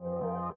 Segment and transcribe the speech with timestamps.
[0.00, 0.54] こ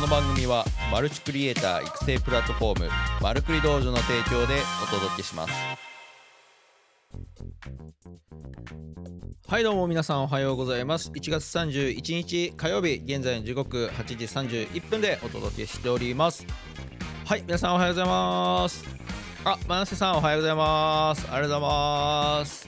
[0.00, 5.52] の番組はマルチクリエイター育成プラットフォームマルクリ道場の提供でお届けします。
[9.46, 11.10] はいどうも皆さんおはようございます。
[11.10, 16.46] 1月31日火曜日現在の時刻8時31分でお届けしております。
[17.26, 19.03] はい皆さんおはようございます。
[19.46, 21.26] あ真瀬さんおはようございます。
[21.30, 22.66] ありがとうございます。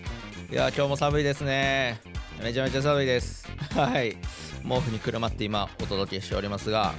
[0.52, 2.02] いや今日も寒いですね。
[2.42, 3.48] めちゃめちゃ寒いです。
[3.74, 4.18] はい。
[4.62, 6.92] 毛布にくるまって今お届けしておりますが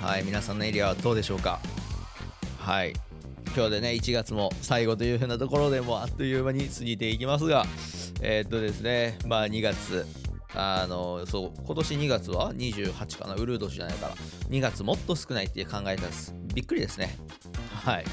[0.00, 0.24] はい。
[0.24, 1.60] 皆さんのエリアはどうでしょうか？
[2.58, 2.94] はい。
[3.54, 7.64] 今日でね1月も最後という風なところでもあっという間に過ぎていきますが
[8.22, 10.04] えー、っとですねまあ2月
[10.52, 13.34] あのそう今年2月は28かな？
[13.34, 14.14] ウルードじゃないから。
[14.48, 16.34] 2月もっと少ないって考えたんです。
[16.52, 17.16] びっくりですね。
[17.84, 18.04] はい。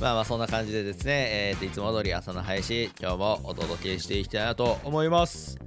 [0.00, 5.58] まあまあそんな感じでですね、えー、といつも通り朝の配信今日もお届けしていきたいなと思います。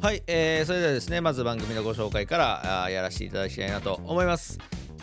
[0.00, 4.58] はい、えー、それではですねまず番組のご紹介からあやらせていただきたいなと思います。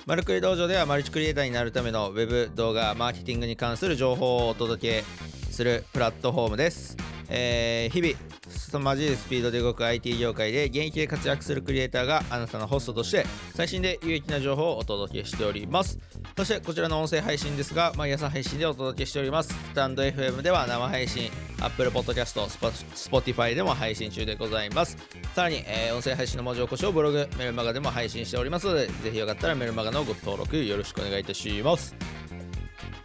[0.05, 5.03] マルクリ道場ではマルチクリエイターになるためのウェブ動画マーケティングに関する情報をお届け
[5.51, 6.97] するプラットフォームです、
[7.29, 8.28] えー、日々
[8.69, 13.25] 凄まじいスピードで動く IT 業界で現役で活躍するクリエイターがあなたのホストとして
[13.55, 15.97] 最新で有益な情報をお届けしております。
[16.37, 19.49] そしてこちらの音声配信ですが毎朝配信でお届けしております。
[19.49, 24.97] スタンド FM では生配信 Apple Podcast、Spotify でも配信中でございます。
[25.33, 31.95] さらに、えー、音声配信の文字起こしをブログメルマガでも配信しておりますのでぜひよかったらメルマガのご登録よろしくお願いいたします。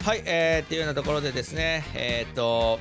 [0.04, 2.78] はい、えー、っていうようなところでですねえー、っと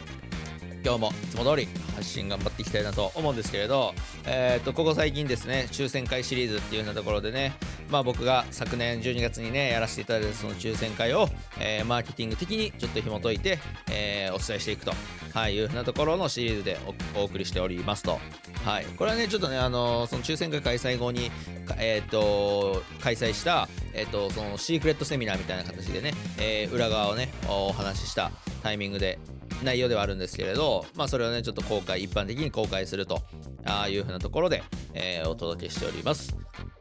[0.84, 3.94] 今日もいつも通り発信頑張っていきたいなと思うんですけれど、
[4.26, 7.53] えー、とここ最近ですね抽選会シリーズっていうようなところでね
[7.89, 14.92] まあ僕が昨年12月にねやらせていただいたその抽選会を、えー、マーケティング的にちょっと紐解いて、えー、お伝えしていくと、
[15.34, 16.78] はい、いうふうなところのシリーズで
[17.16, 18.20] お送りしておりますと。
[18.66, 21.31] はい、これはねちょっとねあのその抽選会開催後に
[21.78, 29.20] えっ、と開催した、えーと、そのシークレットセミナーみたいな形でね、えー、裏側をねお話ししたタイミングで
[29.64, 33.22] 内容ではあるんですけれど、まあ、それをねちょっと公開一般的に公開すると
[33.66, 34.64] あいうふうなところで、
[34.94, 36.36] えー、お届けしております。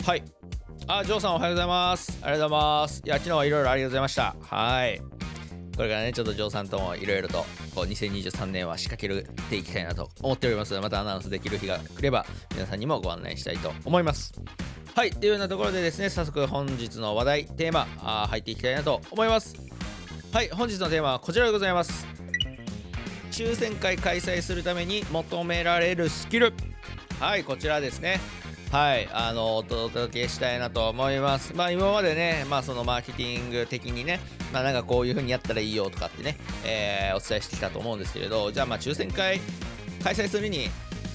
[0.05, 0.23] はい。
[0.89, 2.19] あジョーさんおはようございます。
[2.23, 3.03] ありがとうございます。
[3.05, 4.37] いや昨日はいろいろありがとうございました。
[4.43, 5.01] はい。
[5.77, 10.71] これからねちょっとジョーさんともいろいろとこう2023年は仕掛けていきたいなと思っております。
[10.75, 14.33] のでまたアナウンスできる日が来れば皆さんにもご案内したいと思います。
[14.95, 15.11] はい。
[15.11, 19.55] というようなところでですね早速本日の話題テーマあ入っていきたいなと思います。
[20.33, 20.49] はい。
[20.51, 22.22] 本日のテーマはこちらでございます。
[23.33, 26.53] 抽選会開催するために求められるスキル。
[27.19, 28.21] はいこちらですね。
[28.71, 31.55] はいあのお届けしたいなと思います。
[31.57, 34.21] まあ今までねまあそのマーケティング的にね
[34.53, 39.41] まあなんかこういう風にやったらいいよとかってね、えー、お伝えしてきたと思うんですけれどじゃあまあ抽選会
[40.05, 40.69] 開催するに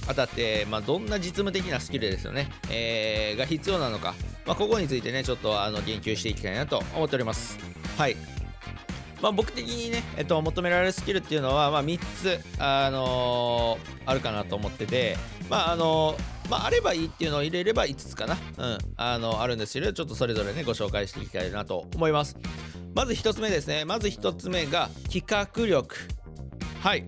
[0.08, 7.60] あたって、まあ、どんな実務的なスキルですよね、えー、が必要なのか、まあ、ここについてねちょっとあの言及していきたいなと思っております。
[7.98, 8.37] はい。
[9.22, 15.18] まあ、僕的にね、えっと、求められるスキルっていうのは、まあ、3つ、あのー、あるかなと思ってて、
[15.50, 22.38] まああのー、まあ、あればいいっていうのを入れれば5つかな、うん、あのあるんですけどちょっとそれぞれねご紹介していきたいなと思います。
[22.96, 23.86] まず1つ目ですね。
[23.86, 25.96] まず1つ目が企画力。
[26.82, 27.06] はい。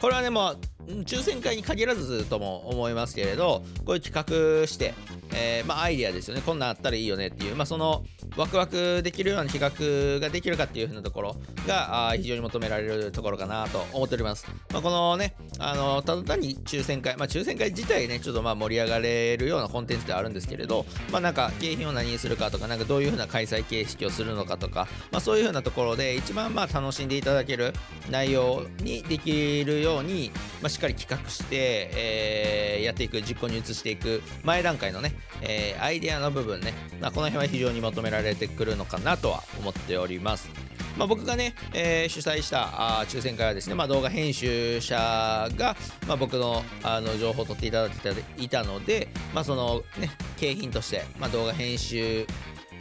[0.00, 4.94] これはねもう抽選会に限らずとも思いますけれどこういう企画して、
[5.32, 6.42] えー、まあ、アイデアですよね。
[6.44, 8.04] こんなんあったらいいよねっていう、まあ、その
[8.36, 14.46] ワクワクできるような企画ができるかっていう風なところが非常に求められるところかなと思っております。
[14.72, 27.72] まあ、このね、あのただ単に抽選会、まあ、抽選会自体ね、ちょっとまあ盛り上がれるようなコンテンツではあるんですけれど、まあ、なんか景品を何にするかとか、なんかどういう風な開催形式をするのかとか、まあ、そういう風なところで一番まあ楽しんでいただける
[28.10, 40.50] 内容にできるように、まあ、しっかり企画して、えー、やっていく、実行に移していく前段階のね、えー、アイデアの部分ね、まあ、この辺は非常に求められてくるのかなとは思っております。
[40.96, 52.26] まあ、僕がね、えー、主催したあ抽選会はですね、まあ、動画編集者が、まあ、僕のあの情報を取っていただいていたので、まあ、そのね、景品として、まあ、動画編集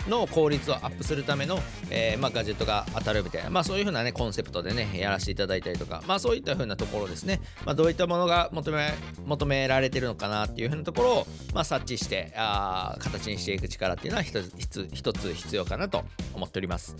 [0.08, 1.60] の効率をアップするための、
[1.90, 8.92] えー、まあ、ガジェットが当たるみたいな、まあ、そういうふうなね、コンセプトでね、やらせていただいたりとか、まあ、そういったふうなところですね、まあ、どういったものが求め
[9.26, 16.04] 求められてるのかなっていうふうなところを、まあ、察知して、あ形にしていく力っていうのは一つ一つ必要かなと
[16.34, 16.96] 思っております。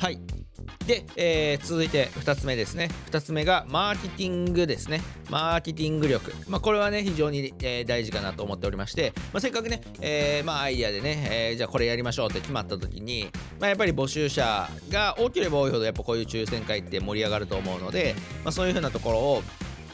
[0.00, 0.18] はい。
[0.86, 2.90] で、えー、続いて2つ目ですね。
[3.10, 5.00] 2つ目がマーケティングですね。
[5.30, 6.32] マーケティング力。
[6.48, 13.30] まあ、これはね、非常に、えー、大事かなと思っておりまして、まあ、せっかくね、えー、まあ、アイディアでね、えー、じゃあこれやりましょうって決まった時に、
[13.60, 18.14] まあ、やっぱり募集者が多ければ多いほど、やっぱこういう抽選会って盛り上がると思うので、
[18.44, 19.42] まあ、そういうふうなところを、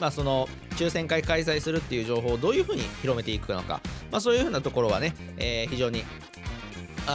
[0.01, 3.81] まあ、その抽選会開催するっていう情報をどういうふうに広めていくのか、
[4.11, 6.05] まあ、そういうふうなところはね、えー、非常に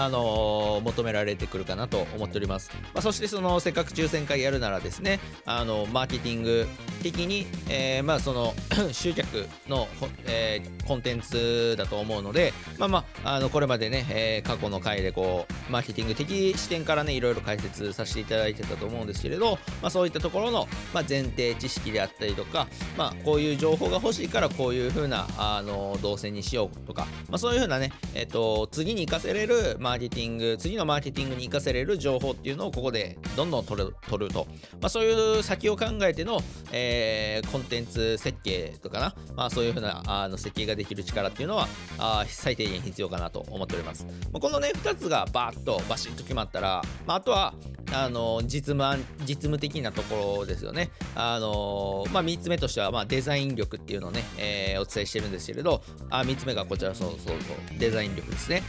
[0.04, 2.72] あの、求められてくるかなと思っております。
[2.94, 6.68] まあ、そしてそのせっかく抽選会やるならですね、あのマーケティング
[7.02, 8.54] 的に、えー、まあその
[8.92, 9.88] 集客の、
[10.26, 34.48] えー、コンテンツだと思うので、まあまあ、あのこれまでね、えー、過去の回でこうマーケティング的視点からねいろいろ解説させていただいてたと思うんですけれど、まあ、そういったところの、まあ、前提知識であったりとか、まあ、こういう情報が欲しいからこういうふうなあの動線にしようとか、まあ、そういうふうなね、えっ、と次に活かせれるマーケティング次のマーケティングに活かせれる情報っていうのをここでどんどん取る取ると、
[34.82, 36.40] まあ、そういう先を考えての、
[36.72, 41.68] えー、コンテンツ設計とかな、まあ、そういうふうなあの設計ができる力っていうのは
[42.00, 47.54] あ最低限必要かなと思っております、まあ、このね2つがバーッとバシッと決まったら、まあ、あとは
[47.94, 50.90] あの実務実務的なところですよね。
[51.14, 56.96] あのまあ、3つ目としては、まあ、デザイン力っていうのをね、えー、お伝えしてるんですけれどあ3つ目がこちら。
[56.96, 57.34] そうそうそ
[57.76, 57.78] う。
[57.78, 58.64] デザイン力ですね。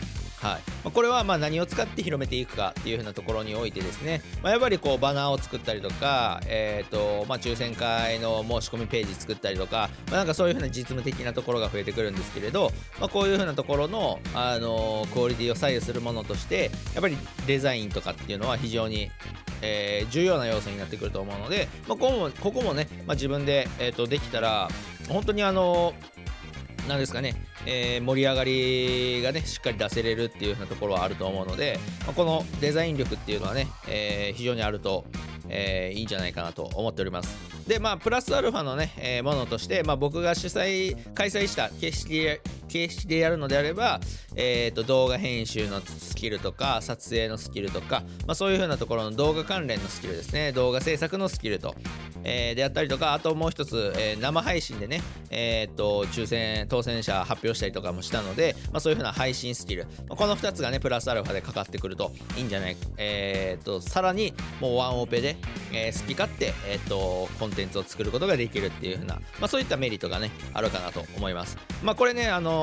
[0.47, 0.71] はい。
[0.85, 12.71] まあ、これはま何を使って広めていくかっていう風なところにおいてですね、まあ、やっぱりこうバナーを作ったりとか、えーとまあ、抽選会の申し込みページ作ったりとか、ま、なんかそういう風な実務的なところが増えてくるんですけれど、
[13.01, 17.17] ま、こういう風なところの、あのー、クオリティを左右するものとしてやっぱり
[17.47, 19.11] デザインとかっていうのは非常に
[19.63, 24.69] えー、重要な要素になってくると思うので、まあ、ここもここもね、まあ、自分で、えーとできたら
[25.09, 25.95] 本当にあの
[26.87, 27.35] なんですかね、
[27.67, 35.05] えー、盛り上がりがねしっかり出せれるっていうようなところはあると思うので、まあ、このデザイン力っていうのはね、えー、非常にあると、
[35.49, 37.57] えー、いいんじゃないかなと思っております。
[37.67, 44.01] でまあプラスアルファのね、えものとして、まあ、僕が主催開催した景色形式でやるのであれば、
[44.35, 50.53] えーと、動画編集のスキルとか撮影のスキルとか、まあ、そういう風なところの動画関連のスキルですね。
[50.53, 51.75] 動画制作のスキルと、
[52.25, 65.37] えー、であったりとかあともう一つ、えー、生配信でね、えーと、抽選当選者発表したりとかもしたので、まあ、そういう風な配信スキル、まあ、この2つがねプラスアルファでかかってくるといいんじゃないかえーと、さらにもうワンオペで、
[65.73, 71.59] えー、好き勝手、えー、とコンテンツを作ることができるっていう風な、まあ、そういったメリットがねあるかなと思います。
[71.83, 72.56] まあこれねあの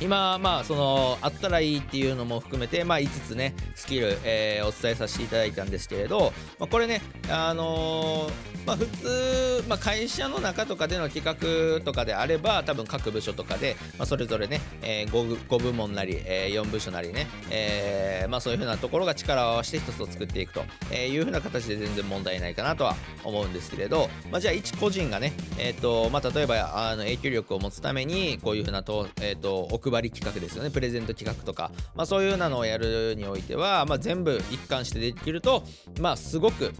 [0.00, 7.00] 今まあそのあったらいいっていうのも含めてまあ5つねスキル、えー、お伝えさせていただいたんですけれど、まあ、これね
[7.30, 22.94] あのーまあ、普通、まあ、会社の中とかでの企画とかであれば多分各部署とかで、まあ、それぞれね、えー、5, 5部門なり、えー、4部署なりね、えーまあ、そういうふうなところが力を合わせて一つを作っていくというふうな形で全然問題ないかなとは
[23.24, 35.64] 思うんですけれど、まあ、じゃあ一個人がね、えーとまあ、例えばあの影響力を持つためにこういうふうなと、えーと、お配り企画ですよねプレゼント企画とか、まあ、そういうなのをやるにおいては、まあ、全部一貫してできると、
[36.00, 36.72] まあ、すごく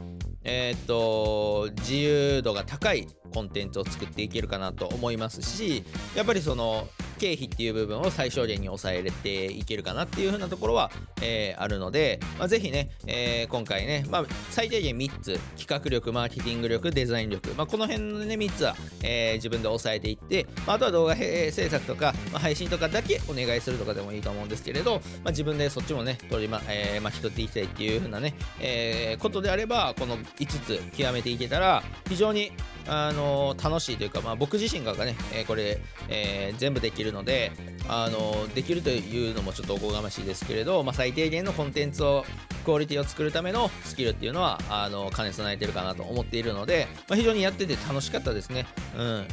[0.43, 5.85] えっ、と自由度が高いコンテンツを作っていけるかなと思いますし
[6.17, 6.89] やっぱりその
[7.21, 10.91] 経費っていう部分を最小限に抑えれていけるかなっていう風なところは、
[11.21, 32.53] えー、あるので、まあ、ぜひね、えー、今回ね、まあ、最低限3つ企画力マーケティング力デザイン力、まあ、この辺のね3つは、えー、自分で抑えていって、まあ、あとは動画制作とか、まあ、配信とかだけお願いするとかでもいいと思うんですけれど、まあ、自分でそっちもね取りま、えーまあ、引っていきたいっていう風なね、えー、ことであればこの5つ極めていけたら非常に
[32.87, 35.79] あの楽しいというか、まあ、僕自身がね、えー、これ、
[36.09, 37.53] えー、全部できるので、
[37.89, 42.25] あのできるというのもちょっとおこがましいですけれど、まあ、最低限のコンテンツを
[42.65, 48.67] クオリティを作るためのスキルっていうのはあの兼ね備えてるかなと思っているので、まあ、非常にやってて楽しかったですね。
[48.97, 49.27] うん、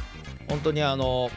[0.48, 1.30] 本当にあの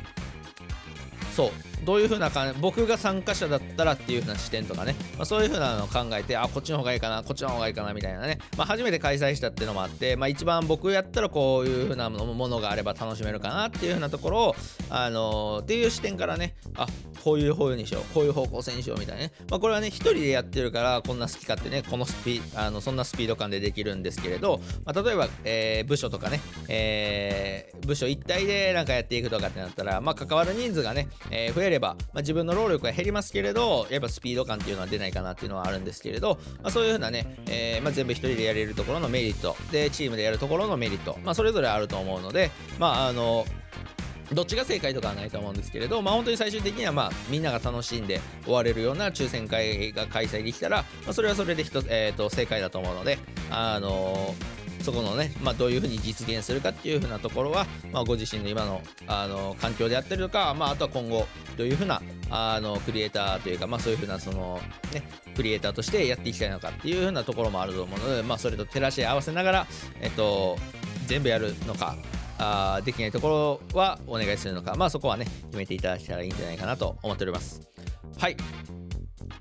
[1.35, 1.51] そう
[1.83, 14.55] どういう風な感じ僕が参加者だったらっていう風な視点とかね、まあ、そういう風なのを考えてあこっちの方がいいかなこっちの方がいいかなみたいなね、まあ、初めて開催したっていうのもあって、まあ、一番僕やったらこういう風なものがあれば楽しめるかなっていう風なところを
[14.89, 16.87] あのー、っていう視点からねあ
[17.23, 39.55] こういう方にしようこういう方向性にしようみたいなね、まあ、これはね一人でやってるからこんな好き勝手ねこのスピあのそんなスピード感でできるんですけれど、まあ、例えば、えー、部署とかね、えー、部署一体でなんかやっていくとかってなったら、まあ、関わる人数がね、えー、増えれば、まあ、自分の労力が減りますけれどやっぱスピード感っていうのは出ないかなっていうのはあるんですけれど、まあ、そういう風なね、えーまあ、全部一人でやれるところのメリット。
[39.71, 43.45] でチームでやるところのメリット、まあ、それぞれあると思うのでまああの
[44.33, 53.17] どっちが正解とかはないと思うんですけれど、まあ、本当に最終的には、まあ、みんなが楽しんで終われるような抽選会が開催できたら、まあ、それはそれで一、えーと、正解だと思うので、
[53.49, 64.59] あのーそこのね、まあ、どういうふうに実現するかっていうふうなところは、まあ、ご自身の今のあの環境であったりとか、まあ、あとは今後どういうふうなあのクリエイターというか、まあ、そういうふうなその、
[64.93, 65.03] ね、
[65.35, 69.67] クリエイターとしてやっていきたいのかっていうふうなところもあると思うので、まあ、それと照らし合わせながら、
[69.99, 70.57] えっと、
[71.07, 71.97] 全部やるのか
[72.37, 77.61] あできないところはお願いするのかまあそこはね決めていただけたらいいんじゃないかなと思っております。
[78.17, 78.35] はい。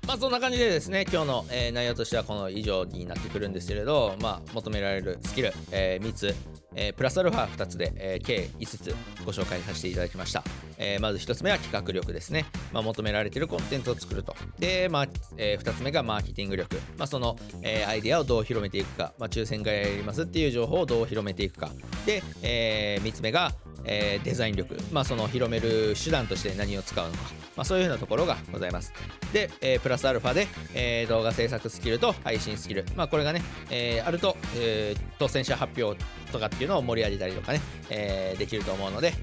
[0.07, 6.35] まあそんな感じでですね今日の、えー、内容としてはこの以上になってくるんですけれどまあ求められるスキル、えー、3つ
[6.73, 10.43] えー、プラスアルファ2つで、え、計5つご紹介させていただきました、
[10.81, 14.35] えー、まず1つ目は企画力ですね、まあ、求められているコンテンツを作ると。
[14.57, 15.07] で、まあ
[15.37, 21.69] えー、2つ目がマーケティング力、まあ、その、えー、アイデアをどう広めていくか、まあ、抽選会やりますっていう情報をどう広めていくか。
[22.05, 23.53] で、えー、3つ目が、
[23.85, 27.19] えー、デザイン力、まあ、その広める手段として何を使うのか、
[27.55, 28.91] まあ、そういうふうなところがございます。
[29.33, 37.61] で、えー、プラスアルファで、えー、動画制作スキルと配信スキル、まあ、これがね、えー、あると、えー、当選者発表とかっていうのを盛り上げたりとかね、
[37.91, 39.13] えー、できると思うので、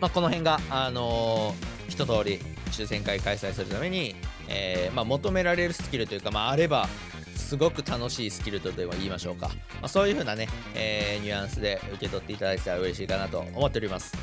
[0.00, 2.38] まあ、この辺が、あのー、一通り
[2.70, 4.14] 抽選会開催するために、
[4.48, 6.88] えーまあ、求められるスキルというか、まあ、あれば
[7.36, 14.16] すごく楽しいスキルとでも言いましょうか、まあ、そういう風なね、えー、ニュアンスで受け取っていただけたら嬉しいかなと思っております。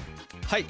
[0.45, 0.65] はい。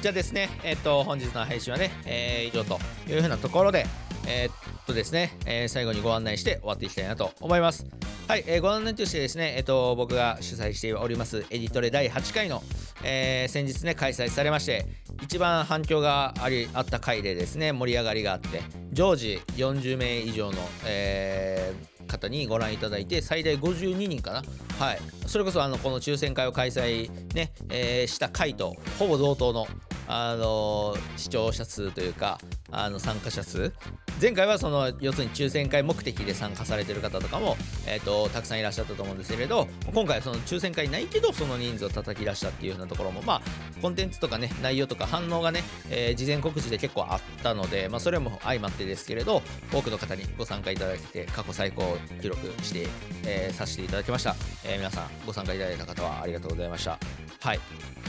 [0.00, 3.86] じゃあですねえっ、と本日の配信はね、え、以上という風なところで
[4.26, 4.50] え、っ
[4.86, 7.86] とですね、え、最後にご案内して終わっていきたいなと思います。
[8.28, 12.62] はい、えー、ご案内としてですね、えっと、僕が主催しておりますエディトレ第8回の、
[13.02, 14.86] えー、先日ね、開催されまして、
[15.22, 24.42] 一番反響がありあった回でですね、盛り上がりがあって、常時40名以上の、えー、方にご覧いただいて、最大52人かな。
[24.78, 24.98] はい。
[25.26, 29.66] それこそ、あの、この抽選会を開催ね、えー、した回と、ほぼ同等の、
[30.12, 32.40] あの視聴者数というか
[32.72, 33.72] あの参加者数
[34.20, 43.42] 前回はその要するに抽選会目的で参加されてる方とかも、えーと、たくさんいらっしゃったと思うんですけれど今回はその抽選会ないけどその人数を叩き出したっていうようなところもまあ
[43.80, 49.40] コンテンツとかね内容とか反応がね、えー、事前告知で結構あったので、まあ、それも相まってですけれど
[49.72, 52.88] 多くの方にご参加いただいて過去最高記録して、
[53.24, 54.36] えー、させていただきました、
[54.66, 56.98] えー、皆さんご参加いただいた方はありがとうございました。
[57.40, 57.60] はい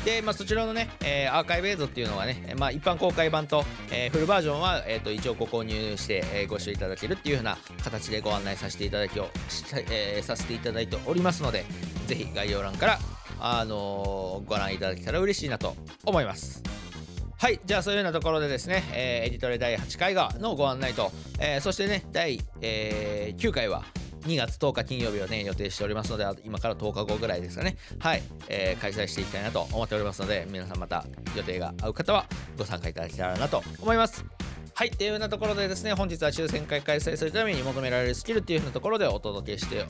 [0.06, 9.30] で、まあ、そちらのね、えー、アーカイブ映像っていうのがね、まあ、一般公開版と、えー、フルバージョンは、えーと、一応ご購入して、えー、ご視聴いただけるっていう風な形でご案内させていただきを、
[9.92, 11.66] えー、させていただいておりますので、
[12.08, 13.00] ぜひ概要欄から、
[13.40, 16.64] あの、ご覧いただけたら嬉しいなと思います。
[17.38, 23.84] はい、じゃあそういうようなところでですね、え、エディトレ第8回がのご案内と、え、そしてね、第、え、9回は、
[24.22, 32.26] 2月10日金曜日をね、予定しておりますので、今から10日後ぐらいですかね、はい、えー、開催していきたいなと思っておりますので、皆さんまた予定が合う方は
[32.58, 34.26] ご参加いただけたらなと思います。
[34.74, 39.86] はい、っていうようなところでですね、本日は抽選会開催するために求められるスキルっていう風なところでお届けして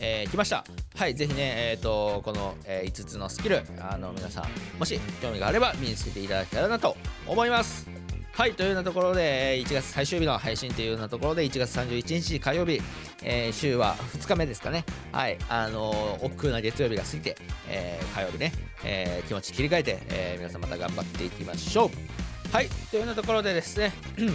[0.00, 0.64] えー、来ました。
[0.96, 6.96] はい、ぜひね、えっ、ー、と、この、えー、5つのスキル、あの、皆さん、もし興味があれば身につけていただけたらなと
[7.26, 7.99] 思います。
[8.40, 12.80] はい、というようなところで、1月最終日の配信というようなところで、1月31日火曜日、
[13.22, 14.86] えー、週は2日目ですかね。
[15.12, 17.36] はい、あのー、億劫な月曜日が過ぎて、
[17.68, 22.56] えー、火曜日ね、えー、気持ち切り替えて、えー、皆さんまた頑張っていきましょう。
[22.56, 24.30] はい、というようなところでですね、 今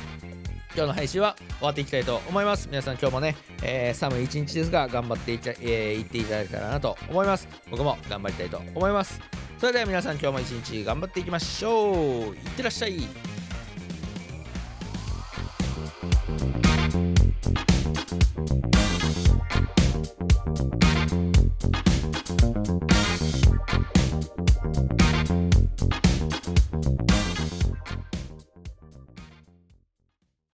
[0.75, 2.67] 日の配信は終わっていきたいと思います。
[2.69, 7.47] 皆さん今日もね、えー、寒い一日ですが、頑張ってい,、えー、いっていただけたらなと思います。
[7.71, 9.19] 僕も頑張りたいと思います。
[9.57, 11.95] それでは皆さん今日も一日頑張っていきましょう。
[11.95, 13.34] いってらっしゃい。